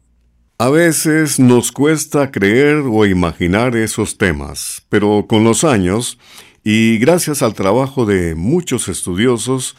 A 0.59 0.71
veces 0.71 1.39
nos 1.39 1.73
cuesta 1.73 2.31
creer 2.31 2.85
o 2.87 3.05
imaginar 3.05 3.77
esos 3.77 4.17
temas, 4.17 4.87
pero 4.89 5.27
con 5.29 5.45
los 5.45 5.65
años, 5.65 6.19
y 6.65 6.99
gracias 6.99 7.43
al 7.43 7.55
trabajo 7.55 8.07
de 8.07 8.35
muchos 8.35 8.89
estudiosos, 8.89 9.77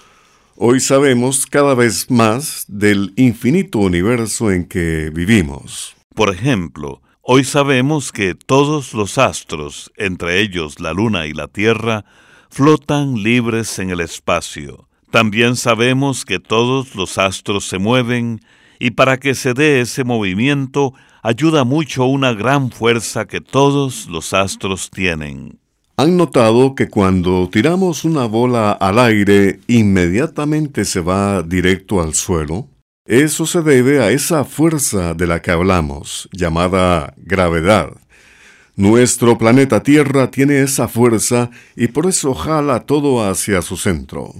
Hoy 0.56 0.80
sabemos 0.80 1.48
cada 1.48 1.74
vez 1.74 2.12
más 2.12 2.66
del 2.68 3.12
infinito 3.16 3.80
universo 3.80 4.52
en 4.52 4.66
que 4.66 5.10
vivimos. 5.12 5.96
Por 6.14 6.32
ejemplo, 6.32 7.02
hoy 7.24 7.44
sabemos 7.44 8.12
que 8.12 8.36
todos 8.36 8.94
los 8.94 9.18
astros, 9.18 9.92
entre 9.98 10.42
ellos 10.42 10.80
la 10.80 10.94
Luna 10.94 11.26
y 11.26 11.34
la 11.34 11.48
Tierra, 11.48 12.06
flotan 12.52 13.16
libres 13.16 13.80
en 13.80 13.90
el 13.90 14.00
espacio. 14.00 14.88
También 15.13 15.55
sabemos 15.55 16.25
que 16.25 16.39
todos 16.39 16.96
los 16.96 17.20
astros 17.20 17.70
se 17.70 17.77
mueven 17.77 18.41
y 18.79 18.89
para 18.89 19.17
que 19.17 19.36
se 19.36 19.53
dé 19.53 19.79
ese 19.79 20.03
movimiento 20.03 20.96
ayuda 21.22 21.65
mucho 21.65 22.05
una 22.05 22.34
gran 22.34 22.72
fuerza 22.72 23.27
que 23.27 23.39
todos 23.39 24.08
los 24.08 24.34
astros 24.34 24.89
tienen. 24.89 25.60
¿Han 25.98 26.17
notado 26.17 26.74
que 26.74 26.89
cuando 26.89 27.47
tiramos 27.47 28.06
una 28.06 28.26
bola 28.26 28.71
al 28.71 28.97
aire 28.97 29.60
inmediatamente 29.67 30.84
se 30.84 31.02
va 31.02 31.43
directo 31.43 32.02
al 32.02 32.15
suelo? 32.15 32.67
Eso 33.06 33.45
se 33.45 33.62
debe 33.62 34.02
a 34.02 34.10
esa 34.10 34.43
fuerza 34.43 35.13
de 35.13 35.28
la 35.28 35.43
que 35.43 35.52
hablamos, 35.52 36.28
llamada 36.32 37.13
gravedad. 37.17 37.91
Nuestro 38.76 39.38
planeta 39.38 39.84
Tierra 39.84 40.32
tiene 40.32 40.63
esa 40.63 40.88
fuerza 40.88 41.52
y 41.76 41.89
por 41.89 42.08
eso 42.08 42.34
jala 42.34 42.80
todo 42.80 43.23
hacia 43.30 43.62
su 43.62 43.78
centro. 43.78 44.34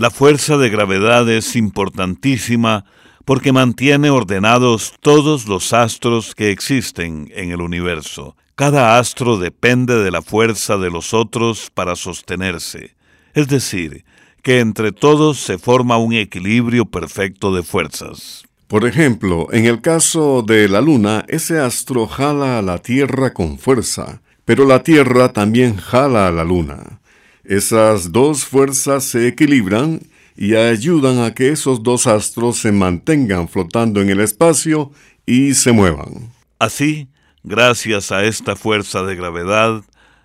La 0.00 0.10
fuerza 0.10 0.56
de 0.56 0.70
gravedad 0.70 1.28
es 1.28 1.56
importantísima 1.56 2.86
porque 3.26 3.52
mantiene 3.52 4.08
ordenados 4.08 4.94
todos 5.02 5.46
los 5.46 5.74
astros 5.74 6.34
que 6.34 6.50
existen 6.50 7.30
en 7.34 7.50
el 7.50 7.60
universo. 7.60 8.34
Cada 8.54 8.98
astro 8.98 9.36
depende 9.36 10.02
de 10.02 10.10
la 10.10 10.22
fuerza 10.22 10.78
de 10.78 10.90
los 10.90 11.12
otros 11.12 11.70
para 11.74 11.96
sostenerse, 11.96 12.94
es 13.34 13.48
decir, 13.48 14.06
que 14.42 14.60
entre 14.60 14.92
todos 14.92 15.38
se 15.38 15.58
forma 15.58 15.98
un 15.98 16.14
equilibrio 16.14 16.86
perfecto 16.86 17.54
de 17.54 17.62
fuerzas. 17.62 18.44
Por 18.68 18.86
ejemplo, 18.86 19.48
en 19.52 19.66
el 19.66 19.82
caso 19.82 20.42
de 20.42 20.66
la 20.70 20.80
Luna, 20.80 21.26
ese 21.28 21.58
astro 21.58 22.06
jala 22.06 22.58
a 22.58 22.62
la 22.62 22.78
Tierra 22.78 23.34
con 23.34 23.58
fuerza, 23.58 24.22
pero 24.46 24.64
la 24.64 24.82
Tierra 24.82 25.34
también 25.34 25.76
jala 25.76 26.26
a 26.26 26.30
la 26.30 26.44
Luna. 26.44 27.00
Esas 27.44 28.12
dos 28.12 28.44
fuerzas 28.44 29.04
se 29.04 29.28
equilibran 29.28 30.00
y 30.36 30.54
ayudan 30.54 31.18
a 31.18 31.34
que 31.34 31.50
esos 31.50 31.82
dos 31.82 32.06
astros 32.06 32.58
se 32.58 32.72
mantengan 32.72 33.48
flotando 33.48 34.00
en 34.00 34.10
el 34.10 34.20
espacio 34.20 34.90
y 35.26 35.54
se 35.54 35.72
muevan. 35.72 36.32
Así, 36.58 37.08
Gracias 37.42 38.12
a 38.12 38.24
esta 38.24 38.54
fuerza 38.54 39.02
de 39.02 39.16
gravedad, 39.16 39.82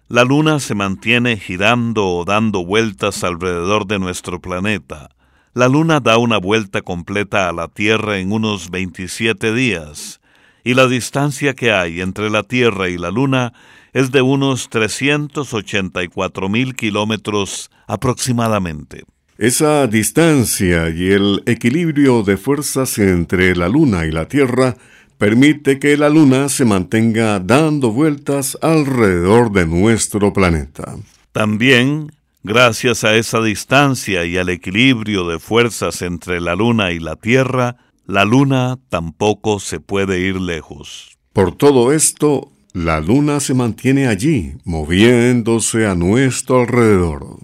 la 0.09 0.25
Luna 0.25 0.59
se 0.59 0.75
mantiene 0.75 1.37
girando 1.37 2.05
o 2.07 2.25
dando 2.25 2.65
vueltas 2.65 3.23
alrededor 3.23 3.87
de 3.87 3.99
nuestro 3.99 4.41
planeta. 4.41 5.09
La 5.53 5.69
Luna 5.69 6.01
da 6.01 6.17
una 6.17 6.37
vuelta 6.37 6.81
completa 6.81 7.47
a 7.47 7.53
la 7.53 7.69
Tierra 7.69 8.17
en 8.17 8.33
unos 8.33 8.69
27 8.69 9.53
días, 9.53 10.19
y 10.65 10.73
la 10.73 10.87
distancia 10.87 11.53
que 11.53 11.71
hay 11.71 12.01
entre 12.01 12.29
la 12.29 12.43
Tierra 12.43 12.89
y 12.89 12.97
la 12.97 13.11
Luna 13.11 13.53
es 13.95 14.11
de 14.11 14.21
unos 14.21 14.69
384 14.69 16.49
mil 16.49 16.75
kilómetros 16.75 17.71
aproximadamente. 17.87 19.05
Esa 19.37 19.87
distancia 19.87 20.89
y 20.89 21.11
el 21.11 21.41
equilibrio 21.45 22.21
de 22.21 22.35
fuerzas 22.35 22.97
entre 22.97 23.55
la 23.55 23.69
Luna 23.69 24.05
y 24.05 24.11
la 24.11 24.27
Tierra 24.27 24.75
permite 25.17 25.79
que 25.79 25.95
la 25.95 26.09
Luna 26.09 26.49
se 26.49 26.65
mantenga 26.65 27.39
dando 27.39 27.91
vueltas 27.91 28.57
alrededor 28.61 29.53
de 29.53 29.65
nuestro 29.65 30.33
planeta. 30.33 30.97
También, 31.31 32.11
gracias 32.43 33.05
a 33.05 33.15
esa 33.15 33.41
distancia 33.41 34.25
y 34.25 34.37
al 34.37 34.49
equilibrio 34.49 35.25
de 35.25 35.39
fuerzas 35.39 36.01
entre 36.01 36.41
la 36.41 36.55
Luna 36.55 36.91
y 36.91 36.99
la 36.99 37.15
Tierra, 37.15 37.77
la 38.05 38.25
Luna 38.25 38.77
tampoco 38.89 39.61
se 39.61 39.79
puede 39.79 40.19
ir 40.19 40.35
lejos. 40.35 41.17
Por 41.31 41.55
todo 41.55 41.93
esto, 41.93 42.51
la 42.75 42.99
Luna 42.99 43.39
se 43.39 43.53
mantiene 43.53 44.07
allí, 44.07 44.57
moviéndose 44.65 45.87
a 45.87 45.95
nuestro 45.95 46.59
alrededor. 46.59 47.39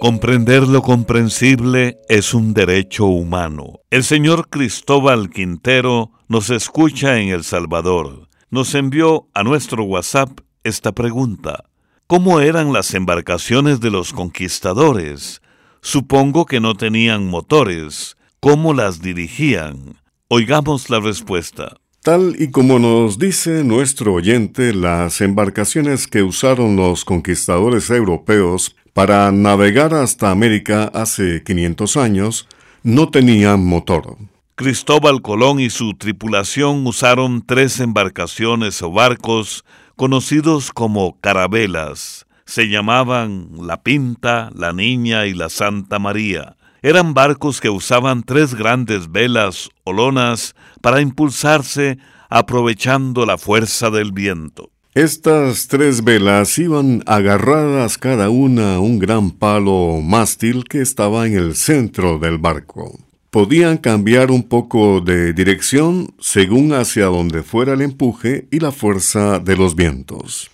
Comprender 0.00 0.66
lo 0.66 0.82
comprensible 0.82 1.98
es 2.08 2.34
un 2.34 2.52
derecho 2.52 3.06
humano. 3.06 3.78
El 3.90 4.02
señor 4.02 4.48
Cristóbal 4.48 5.30
Quintero 5.30 6.10
nos 6.26 6.50
escucha 6.50 7.20
en 7.20 7.28
El 7.28 7.44
Salvador. 7.44 8.28
Nos 8.50 8.74
envió 8.74 9.28
a 9.32 9.44
nuestro 9.44 9.84
WhatsApp 9.84 10.40
esta 10.64 10.90
pregunta. 10.90 11.66
¿Cómo 12.08 12.40
eran 12.40 12.72
las 12.72 12.92
embarcaciones 12.92 13.78
de 13.78 13.92
los 13.92 14.12
conquistadores? 14.12 15.40
Supongo 15.80 16.44
que 16.44 16.58
no 16.58 16.74
tenían 16.74 17.28
motores. 17.28 18.16
¿Cómo 18.40 18.74
las 18.74 19.00
dirigían? 19.00 20.01
Oigamos 20.34 20.88
la 20.88 20.98
respuesta. 20.98 21.76
Tal 22.02 22.36
y 22.38 22.50
como 22.50 22.78
nos 22.78 23.18
dice 23.18 23.64
nuestro 23.64 24.14
oyente, 24.14 24.72
las 24.72 25.20
embarcaciones 25.20 26.06
que 26.06 26.22
usaron 26.22 26.74
los 26.74 27.04
conquistadores 27.04 27.90
europeos 27.90 28.74
para 28.94 29.30
navegar 29.30 29.92
hasta 29.92 30.30
América 30.30 30.90
hace 30.94 31.42
500 31.44 31.98
años, 31.98 32.48
no 32.82 33.10
tenían 33.10 33.62
motor. 33.62 34.16
Cristóbal 34.54 35.20
Colón 35.20 35.60
y 35.60 35.68
su 35.68 35.92
tripulación 35.92 36.86
usaron 36.86 37.44
tres 37.44 37.78
embarcaciones 37.78 38.80
o 38.80 38.90
barcos 38.90 39.66
conocidos 39.96 40.72
como 40.72 41.20
carabelas. 41.20 42.24
Se 42.46 42.70
llamaban 42.70 43.50
La 43.60 43.82
Pinta, 43.82 44.48
La 44.54 44.72
Niña 44.72 45.26
y 45.26 45.34
La 45.34 45.50
Santa 45.50 45.98
María. 45.98 46.56
Eran 46.82 47.14
barcos 47.14 47.60
que 47.60 47.70
usaban 47.70 48.24
tres 48.24 48.56
grandes 48.56 49.12
velas 49.12 49.70
o 49.84 49.92
lonas 49.92 50.56
para 50.80 51.00
impulsarse 51.00 51.98
aprovechando 52.28 53.24
la 53.24 53.38
fuerza 53.38 53.88
del 53.90 54.10
viento. 54.10 54.68
Estas 54.94 55.68
tres 55.68 56.02
velas 56.02 56.58
iban 56.58 57.04
agarradas 57.06 57.98
cada 57.98 58.30
una 58.30 58.74
a 58.74 58.80
un 58.80 58.98
gran 58.98 59.30
palo 59.30 60.00
mástil 60.02 60.64
que 60.64 60.82
estaba 60.82 61.26
en 61.28 61.34
el 61.34 61.54
centro 61.54 62.18
del 62.18 62.38
barco. 62.38 62.98
Podían 63.30 63.78
cambiar 63.78 64.32
un 64.32 64.42
poco 64.42 65.00
de 65.00 65.32
dirección 65.32 66.12
según 66.18 66.72
hacia 66.72 67.06
donde 67.06 67.44
fuera 67.44 67.74
el 67.74 67.80
empuje 67.80 68.48
y 68.50 68.58
la 68.58 68.72
fuerza 68.72 69.38
de 69.38 69.56
los 69.56 69.76
vientos. 69.76 70.50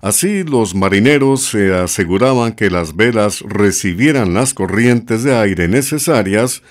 Así 0.00 0.44
los 0.44 0.74
marineros 0.74 1.42
se 1.42 1.74
aseguraban 1.74 2.52
que 2.52 2.70
las 2.70 2.94
velas 2.94 3.40
recibieran 3.40 4.32
las 4.32 4.54
corrientes 4.54 5.24
de 5.24 5.36
aire 5.36 5.66
necesarias 5.66 6.62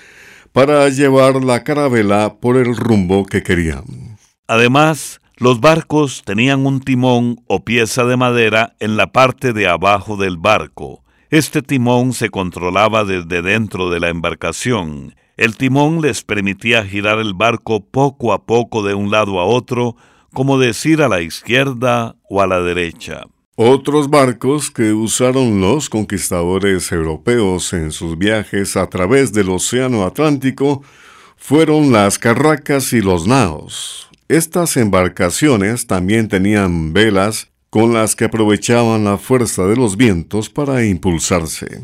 para 0.52 0.88
llevar 0.88 1.44
la 1.44 1.62
carabela 1.62 2.36
por 2.40 2.56
el 2.56 2.74
rumbo 2.74 3.26
que 3.26 3.42
querían. 3.42 4.16
Además, 4.46 5.20
los 5.36 5.60
barcos 5.60 6.22
tenían 6.24 6.66
un 6.66 6.80
timón 6.80 7.36
o 7.46 7.64
pieza 7.64 8.04
de 8.04 8.16
madera 8.16 8.74
en 8.80 8.96
la 8.96 9.12
parte 9.12 9.52
de 9.52 9.68
abajo 9.68 10.16
del 10.16 10.38
barco. 10.38 11.04
Este 11.30 11.60
timón 11.60 12.14
se 12.14 12.30
controlaba 12.30 13.04
desde 13.04 13.42
dentro 13.42 13.90
de 13.90 14.00
la 14.00 14.08
embarcación. 14.08 15.14
El 15.36 15.56
timón 15.56 16.00
les 16.00 16.24
permitía 16.24 16.82
girar 16.84 17.18
el 17.18 17.34
barco 17.34 17.84
poco 17.84 18.32
a 18.32 18.46
poco 18.46 18.82
de 18.82 18.94
un 18.94 19.10
lado 19.10 19.38
a 19.38 19.44
otro, 19.44 19.96
como 20.38 20.56
decir 20.56 21.02
a 21.02 21.08
la 21.08 21.20
izquierda 21.20 22.14
o 22.30 22.40
a 22.40 22.46
la 22.46 22.60
derecha. 22.60 23.22
Otros 23.56 24.08
barcos 24.08 24.70
que 24.70 24.92
usaron 24.92 25.60
los 25.60 25.88
conquistadores 25.88 26.92
europeos 26.92 27.72
en 27.72 27.90
sus 27.90 28.16
viajes 28.16 28.76
a 28.76 28.88
través 28.88 29.32
del 29.32 29.50
Océano 29.50 30.04
Atlántico 30.04 30.84
fueron 31.36 31.90
las 31.90 32.20
carracas 32.20 32.92
y 32.92 33.00
los 33.00 33.26
naos. 33.26 34.08
Estas 34.28 34.76
embarcaciones 34.76 35.88
también 35.88 36.28
tenían 36.28 36.92
velas 36.92 37.48
con 37.68 37.92
las 37.92 38.14
que 38.14 38.26
aprovechaban 38.26 39.02
la 39.02 39.18
fuerza 39.18 39.66
de 39.66 39.74
los 39.74 39.96
vientos 39.96 40.50
para 40.50 40.84
impulsarse. 40.84 41.82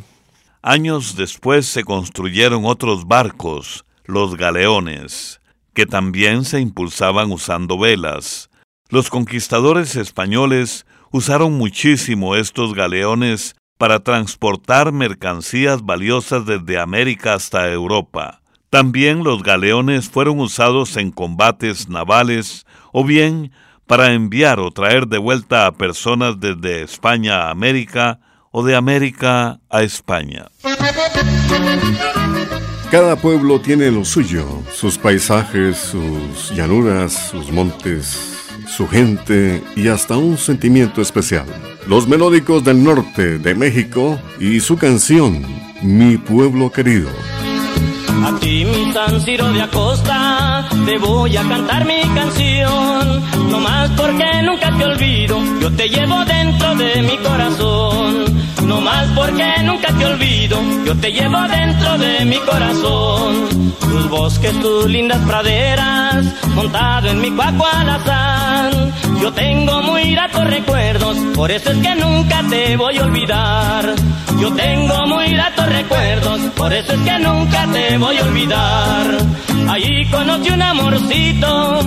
Años 0.63 1.17
después 1.17 1.67
se 1.67 1.83
construyeron 1.83 2.67
otros 2.67 3.09
barcos, 3.09 3.85
los 4.05 4.37
galeones, 4.37 5.41
que 5.75 5.87
también 5.87 6.45
se 6.45 6.61
impulsaban 6.61 7.33
usando 7.33 7.79
velas. 7.79 8.51
Los 8.89 9.11
conquistadores 9.11 9.97
españoles 9.97 10.87
usaron 11.11 11.55
muchísimo 11.55 12.37
estos 12.37 12.75
galeones 12.75 13.57
para 13.77 14.01
transportar 14.01 14.93
mercancías 14.93 15.83
valiosas 15.83 16.47
desde 16.47 16.79
América 16.79 17.35
hasta 17.35 17.71
Europa. 17.71 18.41
También 18.71 19.23
los 19.23 19.43
galeones 19.43 20.09
fueron 20.09 20.41
usados 20.41 20.97
en 20.97 21.11
combates 21.11 21.89
navales 21.89 22.67
o 22.93 23.05
bien 23.05 23.53
para 23.87 24.13
enviar 24.13 24.61
o 24.61 24.71
traer 24.71 25.07
de 25.09 25.19
vuelta 25.19 25.67
a 25.67 25.73
personas 25.73 26.41
desde 26.41 26.83
España 26.83 27.43
a 27.43 27.51
América 27.51 28.21
o 28.51 28.65
de 28.65 28.77
América 28.77 29.61
a 29.69 29.83
España. 29.83 30.47
Cada 32.91 33.17
pueblo 33.17 33.61
tiene 33.61 33.91
lo 33.91 34.05
suyo, 34.05 34.47
sus 34.73 34.99
paisajes, 34.99 35.77
sus 35.77 36.51
llanuras, 36.55 37.31
sus 37.31 37.51
montes, 37.51 38.35
su 38.69 38.87
gente 38.87 39.63
y 39.75 39.89
hasta 39.89 40.17
un 40.17 40.39
sentimiento 40.39 41.01
especial. 41.01 41.47
Los 41.87 42.07
melódicos 42.07 42.65
del 42.65 42.83
norte 42.83 43.39
de 43.39 43.55
México 43.55 44.19
y 44.39 44.61
su 44.61 44.77
canción, 44.77 45.45
Mi 45.83 46.17
pueblo 46.17 46.71
querido. 46.71 47.11
A 48.25 48.39
ti, 48.39 48.65
mi 48.65 48.93
San 48.93 49.21
Ciro 49.21 49.53
de 49.53 49.61
Acosta, 49.61 50.67
te 50.87 50.97
voy 50.99 51.37
a 51.37 51.43
cantar 51.43 51.85
mi 51.85 52.01
canción. 52.15 53.23
No 53.51 53.61
más 53.61 53.91
porque 53.91 54.25
nunca 54.43 54.75
te 54.79 54.85
olvido, 54.85 55.39
yo 55.61 55.71
te 55.73 55.89
llevo 55.89 56.25
dentro 56.25 56.75
de 56.77 57.03
mi 57.03 57.17
corazón. 57.19 57.94
No 58.75 58.81
más 58.81 59.07
porque 59.15 59.63
nunca 59.63 59.87
te 59.97 60.05
olvido, 60.05 60.61
yo 60.85 60.97
te 60.97 61.13
llevo 61.13 61.41
dentro 61.47 61.97
de 61.97 62.25
mi 62.25 62.37
corazón. 62.39 63.73
Tus 63.79 64.11
bosques, 64.11 64.61
tus 64.61 64.87
lindas 64.91 65.21
praderas, 65.25 66.25
montado 66.57 67.07
en 67.07 67.21
mi 67.21 67.31
cuacualazán. 67.31 68.93
Yo 69.21 69.33
tengo 69.33 69.81
muy 69.83 70.11
gratos 70.11 70.45
recuerdos, 70.51 71.17
por 71.37 71.53
eso 71.53 71.71
es 71.71 71.79
que 71.79 71.95
nunca 71.95 72.43
te 72.51 72.77
voy 72.77 72.99
a 72.99 73.05
olvidar. 73.05 73.95
Yo 74.41 74.53
tengo 74.53 75.07
muy 75.07 75.29
gratos 75.29 75.67
recuerdos, 75.67 76.41
por 76.57 76.73
eso 76.73 76.95
es 76.95 77.01
que 77.01 77.19
nunca 77.21 77.69
te 77.73 77.97
voy 77.97 78.19
a 78.19 78.25
olvidar. 78.25 79.07
Allí 79.69 80.05
conocí 80.11 80.51
un 80.51 80.63
amorcito 80.63 81.79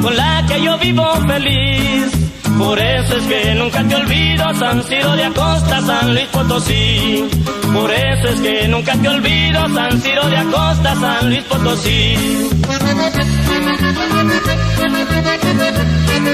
con 0.00 0.16
la 0.16 0.44
que 0.46 0.62
yo 0.62 0.78
vivo 0.78 1.12
feliz. 1.26 2.25
Por 2.58 2.78
eso 2.78 3.16
es 3.16 3.24
que 3.26 3.54
nunca 3.54 3.82
te 3.84 3.94
olvido, 3.94 4.44
San 4.54 4.82
Ciro 4.84 5.12
de 5.12 5.24
Acosta, 5.24 5.80
San 5.82 6.14
Luis 6.14 6.26
Potosí. 6.26 7.28
Por 7.72 7.90
eso 7.90 8.28
es 8.28 8.40
que 8.40 8.68
nunca 8.68 8.94
te 8.94 9.08
olvido, 9.08 9.74
San 9.74 10.00
Ciro 10.00 10.26
de 10.28 10.36
Acosta, 10.36 10.94
San 10.94 11.28
Luis 11.28 11.42
Potosí. 11.44 12.16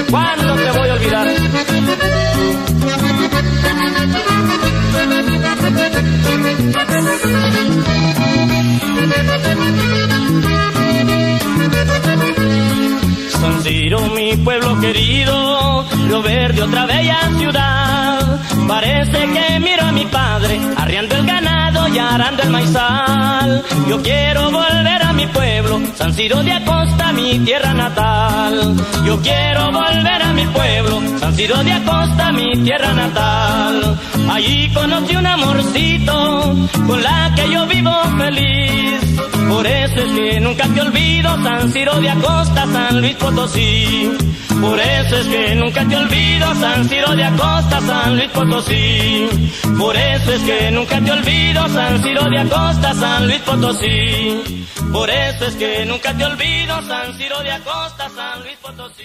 ¿Cuándo 0.09 0.55
te 0.55 0.71
voy 0.71 0.89
a 0.89 0.93
olvidar? 0.93 1.27
Otra 16.63 16.85
bella 16.85 17.19
ciudad. 17.37 18.39
Parece 18.67 19.19
que 19.33 19.59
miro 19.59 19.83
a 19.85 19.91
mi 19.91 20.05
padre 20.05 20.59
arriando 20.77 21.15
el 21.15 21.25
ganado 21.25 21.87
y 21.89 21.99
arando 21.99 22.43
el 22.43 22.49
maizal. 22.49 23.63
Yo 23.89 24.01
quiero 24.01 24.51
volver 24.51 25.03
a 25.03 25.13
mi 25.13 25.27
pueblo, 25.27 25.81
San 25.95 26.13
Ciro 26.13 26.41
de 26.43 26.53
Acosta, 26.53 27.11
mi 27.11 27.39
tierra 27.39 27.73
natal. 27.73 28.75
Yo 29.05 29.21
quiero 29.21 29.71
volver 29.71 30.21
a 30.21 30.33
mi 30.33 30.45
pueblo, 30.47 31.01
San 31.19 31.35
Ciro 31.35 31.63
de 31.63 31.73
Acosta, 31.73 32.31
mi 32.31 32.51
tierra 32.63 32.93
natal. 32.93 33.99
Allí 34.31 34.71
conocí 34.73 35.15
un 35.15 35.27
amorcito 35.27 36.55
con 36.87 37.03
la 37.03 37.31
que 37.35 37.51
yo 37.51 37.67
vivo 37.67 37.91
feliz. 38.17 39.22
Por 39.53 39.67
eso 39.67 39.95
es 39.97 40.11
que 40.13 40.39
nunca 40.39 40.67
te 40.67 40.81
olvido, 40.81 41.29
San 41.43 41.71
Ciro 41.71 42.01
de 42.01 42.09
Acosta, 42.09 42.65
San 42.65 43.01
Luis 43.01 43.15
Potosí. 43.17 44.11
Por 44.59 44.79
eso 44.79 45.17
es 45.17 45.27
que 45.27 45.55
nunca 45.55 45.87
te 45.87 45.95
olvido, 45.95 46.55
San 46.55 46.89
Ciro 46.89 47.15
de 47.15 47.23
Acosta, 47.23 47.79
San 47.81 48.17
Luis 48.17 48.29
Potosí. 48.31 49.27
Por 49.77 49.95
eso 49.95 50.33
es 50.33 50.41
que 50.41 50.71
nunca 50.71 50.99
te 50.99 51.11
olvido, 51.11 51.69
San 51.69 52.01
Ciro 52.01 52.23
de 52.31 52.39
Acosta, 52.39 52.93
San 52.95 53.27
Luis 53.27 53.41
Potosí. 53.41 54.65
Por 54.91 55.09
eso 55.11 55.45
es 55.45 55.55
que 55.55 55.85
nunca 55.85 56.17
te 56.17 56.25
olvido, 56.25 56.81
San 56.87 57.15
Ciro 57.15 57.43
de 57.43 57.51
Acosta, 57.51 58.09
San 58.09 58.41
Luis 58.41 58.57
Potosí. 58.59 59.03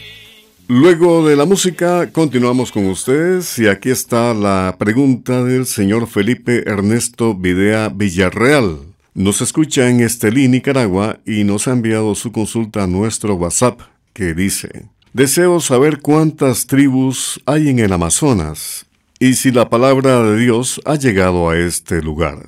Luego 0.68 1.28
de 1.28 1.36
la 1.36 1.44
música, 1.44 2.10
continuamos 2.10 2.72
con 2.72 2.86
ustedes 2.86 3.58
y 3.58 3.68
aquí 3.68 3.90
está 3.90 4.32
la 4.32 4.76
pregunta 4.78 5.44
del 5.44 5.66
señor 5.66 6.06
Felipe 6.06 6.62
Ernesto 6.66 7.34
Videa 7.34 7.90
Villarreal. 7.90 8.87
Nos 9.18 9.40
escucha 9.40 9.90
en 9.90 9.98
Estelí, 9.98 10.46
Nicaragua, 10.46 11.18
y 11.26 11.42
nos 11.42 11.66
ha 11.66 11.72
enviado 11.72 12.14
su 12.14 12.30
consulta 12.30 12.84
a 12.84 12.86
nuestro 12.86 13.34
WhatsApp, 13.34 13.80
que 14.12 14.32
dice, 14.32 14.90
Deseo 15.12 15.58
saber 15.58 15.98
cuántas 15.98 16.68
tribus 16.68 17.40
hay 17.44 17.68
en 17.68 17.80
el 17.80 17.92
Amazonas 17.92 18.86
y 19.18 19.34
si 19.34 19.50
la 19.50 19.68
palabra 19.68 20.22
de 20.22 20.38
Dios 20.38 20.80
ha 20.84 20.94
llegado 20.94 21.50
a 21.50 21.58
este 21.58 22.00
lugar. 22.00 22.46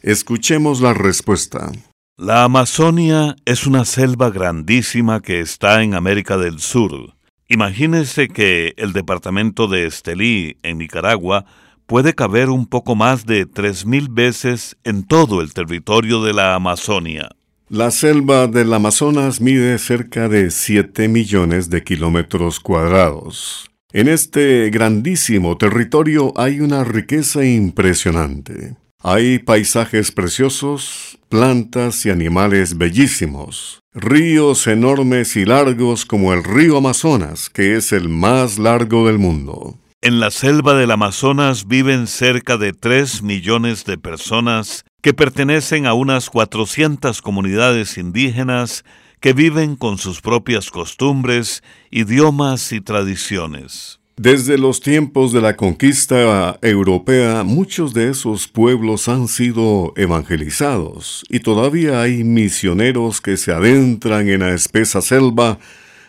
Escuchemos 0.00 0.80
la 0.80 0.94
respuesta. 0.94 1.72
La 2.16 2.44
Amazonia 2.44 3.34
es 3.44 3.66
una 3.66 3.84
selva 3.84 4.30
grandísima 4.30 5.22
que 5.22 5.40
está 5.40 5.82
en 5.82 5.94
América 5.94 6.36
del 6.36 6.60
Sur. 6.60 7.16
Imagínese 7.48 8.28
que 8.28 8.74
el 8.76 8.92
departamento 8.92 9.66
de 9.66 9.86
Estelí, 9.86 10.56
en 10.62 10.78
Nicaragua, 10.78 11.46
puede 11.92 12.14
caber 12.14 12.48
un 12.48 12.64
poco 12.64 12.94
más 12.94 13.26
de 13.26 13.46
3.000 13.46 14.14
veces 14.14 14.78
en 14.82 15.04
todo 15.04 15.42
el 15.42 15.52
territorio 15.52 16.22
de 16.22 16.32
la 16.32 16.54
Amazonia. 16.54 17.28
La 17.68 17.90
selva 17.90 18.46
del 18.46 18.72
Amazonas 18.72 19.42
mide 19.42 19.76
cerca 19.78 20.26
de 20.30 20.50
7 20.50 21.06
millones 21.08 21.68
de 21.68 21.84
kilómetros 21.84 22.60
cuadrados. 22.60 23.70
En 23.92 24.08
este 24.08 24.70
grandísimo 24.70 25.58
territorio 25.58 26.32
hay 26.34 26.60
una 26.60 26.82
riqueza 26.82 27.44
impresionante. 27.44 28.74
Hay 29.02 29.40
paisajes 29.40 30.12
preciosos, 30.12 31.18
plantas 31.28 32.06
y 32.06 32.08
animales 32.08 32.78
bellísimos, 32.78 33.80
ríos 33.92 34.66
enormes 34.66 35.36
y 35.36 35.44
largos 35.44 36.06
como 36.06 36.32
el 36.32 36.42
río 36.42 36.78
Amazonas, 36.78 37.50
que 37.50 37.76
es 37.76 37.92
el 37.92 38.08
más 38.08 38.58
largo 38.58 39.08
del 39.08 39.18
mundo. 39.18 39.76
En 40.04 40.18
la 40.18 40.32
selva 40.32 40.74
del 40.74 40.90
Amazonas 40.90 41.68
viven 41.68 42.08
cerca 42.08 42.56
de 42.56 42.72
3 42.72 43.22
millones 43.22 43.84
de 43.84 43.98
personas 43.98 44.84
que 45.00 45.14
pertenecen 45.14 45.86
a 45.86 45.94
unas 45.94 46.28
400 46.28 47.22
comunidades 47.22 47.96
indígenas 47.96 48.84
que 49.20 49.32
viven 49.32 49.76
con 49.76 49.98
sus 49.98 50.20
propias 50.20 50.72
costumbres, 50.72 51.62
idiomas 51.92 52.72
y 52.72 52.80
tradiciones. 52.80 54.00
Desde 54.16 54.58
los 54.58 54.80
tiempos 54.80 55.32
de 55.32 55.40
la 55.40 55.54
conquista 55.56 56.58
europea, 56.62 57.44
muchos 57.44 57.94
de 57.94 58.10
esos 58.10 58.48
pueblos 58.48 59.08
han 59.08 59.28
sido 59.28 59.92
evangelizados 59.94 61.22
y 61.28 61.38
todavía 61.38 62.02
hay 62.02 62.24
misioneros 62.24 63.20
que 63.20 63.36
se 63.36 63.52
adentran 63.52 64.28
en 64.28 64.40
la 64.40 64.52
espesa 64.52 65.00
selva 65.00 65.60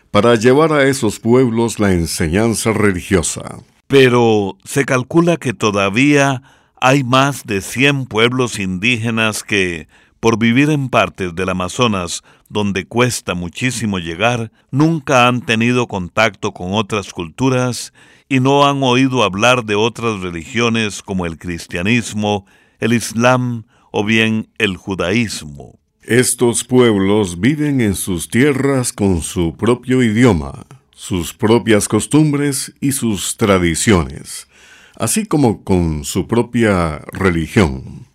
para 0.09 0.33
llevar 0.33 0.73
a 0.73 0.87
esos 0.87 1.19
pueblos 1.19 1.79
la 1.79 1.93
enseñanza 1.93 2.73
religiosa 2.73 3.59
pero 3.87 4.57
se 4.63 4.85
calcula 4.85 5.37
que 5.37 5.53
todavía 5.53 6.41
hay 6.79 7.03
más 7.03 7.45
de 7.45 7.61
100 7.61 8.05
pueblos 8.07 8.59
indígenas 8.59 9.43
que, 9.43 9.87
por 10.19 10.37
vivir 10.37 10.69
en 10.69 10.89
partes 10.89 11.35
del 11.35 11.49
Amazonas 11.49 12.23
donde 12.49 12.85
cuesta 12.85 13.33
muchísimo 13.33 13.99
llegar, 13.99 14.51
nunca 14.69 15.27
han 15.27 15.41
tenido 15.41 15.87
contacto 15.87 16.53
con 16.53 16.73
otras 16.73 17.11
culturas 17.11 17.93
y 18.29 18.39
no 18.39 18.65
han 18.65 18.83
oído 18.83 19.23
hablar 19.23 19.65
de 19.65 19.75
otras 19.75 20.21
religiones 20.21 21.01
como 21.01 21.25
el 21.25 21.37
cristianismo, 21.37 22.45
el 22.79 22.93
islam 22.93 23.65
o 23.91 24.03
bien 24.03 24.49
el 24.57 24.77
judaísmo. 24.77 25.79
Estos 26.03 26.63
pueblos 26.63 27.39
viven 27.39 27.79
en 27.79 27.95
sus 27.95 28.27
tierras 28.27 28.91
con 28.91 29.21
su 29.21 29.55
propio 29.55 30.03
idioma, 30.03 30.65
sus 30.95 31.33
propias 31.33 31.87
costumbres 31.87 32.73
y 32.79 32.91
sus 32.91 33.37
tradiciones, 33.37 34.47
así 34.95 35.25
como 35.25 35.63
con 35.63 36.05
su 36.05 36.27
propia 36.27 36.99
religión. 37.11 38.07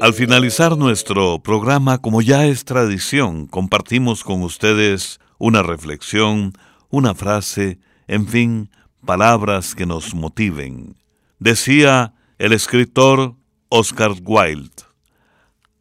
Al 0.00 0.14
finalizar 0.14 0.78
nuestro 0.78 1.42
programa, 1.42 1.98
como 1.98 2.22
ya 2.22 2.46
es 2.46 2.64
tradición, 2.64 3.46
compartimos 3.46 4.24
con 4.24 4.42
ustedes 4.42 5.20
una 5.38 5.62
reflexión, 5.62 6.54
una 6.88 7.14
frase, 7.14 7.78
en 8.08 8.26
fin, 8.26 8.70
palabras 9.04 9.74
que 9.74 9.86
nos 9.86 10.14
motiven. 10.14 10.96
Decía 11.38 12.14
el 12.38 12.52
escritor 12.52 13.34
Oscar 13.68 14.12
Wilde, 14.24 14.70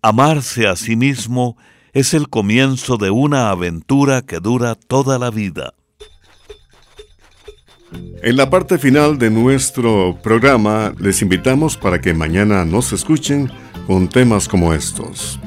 amarse 0.02 0.68
a 0.68 0.76
sí 0.76 0.96
mismo 0.96 1.56
es 1.56 1.70
el 2.14 2.30
comienzo 2.30 2.96
de 2.96 3.10
una 3.10 3.50
aventura 3.50 4.22
que 4.22 4.40
dura 4.40 4.76
toda 4.76 5.20
la 5.20 5.30
vida. 5.32 5.74
En 8.24 8.38
la 8.38 8.50
parte 8.50 8.78
final 8.78 9.18
de 9.18 9.30
nuestro 9.30 10.18
programa 10.24 10.94
les 10.98 11.22
invitamos 11.22 11.76
para 11.76 12.00
que 12.00 12.14
mañana 12.14 12.64
nos 12.64 12.94
escuchen 12.94 13.52
con 13.86 14.08
temas 14.08 14.48
como 14.48 14.74
estos. 14.74 15.40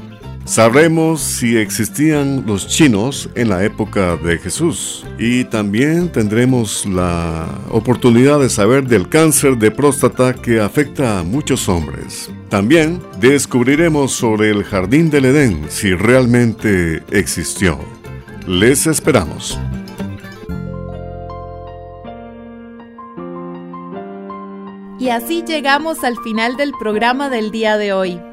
Sabremos 0.45 1.21
si 1.21 1.57
existían 1.57 2.43
los 2.45 2.67
chinos 2.67 3.29
en 3.33 3.47
la 3.47 3.63
época 3.63 4.17
de 4.17 4.37
Jesús 4.37 5.05
y 5.17 5.45
también 5.45 6.11
tendremos 6.11 6.85
la 6.85 7.47
oportunidad 7.69 8.41
de 8.41 8.49
saber 8.49 8.83
del 8.85 9.07
cáncer 9.07 9.57
de 9.57 9.71
próstata 9.71 10.33
que 10.33 10.59
afecta 10.59 11.19
a 11.19 11.23
muchos 11.23 11.69
hombres. 11.69 12.29
También 12.49 13.01
descubriremos 13.21 14.11
sobre 14.11 14.49
el 14.49 14.65
jardín 14.65 15.09
del 15.09 15.25
Edén 15.25 15.65
si 15.69 15.93
realmente 15.95 17.01
existió. 17.11 17.79
Les 18.45 18.85
esperamos. 18.85 19.57
Y 24.99 25.09
así 25.09 25.43
llegamos 25.47 26.03
al 26.03 26.17
final 26.17 26.57
del 26.57 26.73
programa 26.77 27.29
del 27.29 27.49
día 27.49 27.77
de 27.77 27.93
hoy. 27.93 28.32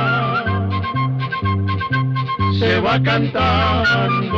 va 2.81 2.99
cantando 2.99 4.31